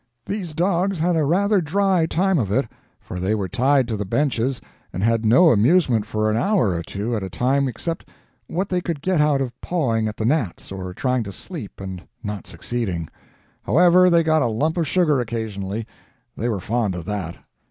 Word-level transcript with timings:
These 0.25 0.53
dogs 0.55 0.97
had 0.97 1.15
a 1.15 1.23
rather 1.23 1.61
dry 1.61 2.07
time 2.07 2.39
of 2.39 2.51
it; 2.51 2.67
for 2.99 3.19
they 3.19 3.35
were 3.35 3.47
tied 3.47 3.87
to 3.87 3.95
the 3.95 4.03
benches 4.03 4.59
and 4.91 5.03
had 5.03 5.23
no 5.23 5.51
amusement 5.51 6.07
for 6.07 6.27
an 6.31 6.35
hour 6.35 6.69
or 6.71 6.81
two 6.81 7.15
at 7.15 7.21
a 7.21 7.29
time 7.29 7.67
except 7.67 8.09
what 8.47 8.67
they 8.67 8.81
could 8.81 9.03
get 9.03 9.21
out 9.21 9.41
of 9.41 9.53
pawing 9.61 10.07
at 10.07 10.17
the 10.17 10.25
gnats, 10.25 10.71
or 10.71 10.91
trying 10.95 11.21
to 11.25 11.31
sleep 11.31 11.79
and 11.79 12.01
not 12.23 12.47
succeeding. 12.47 13.11
However, 13.61 14.09
they 14.09 14.23
got 14.23 14.41
a 14.41 14.47
lump 14.47 14.75
of 14.77 14.87
sugar 14.87 15.21
occasionally 15.21 15.85
they 16.35 16.49
were 16.49 16.59
fond 16.59 16.95
of 16.95 17.05
that. 17.05 17.37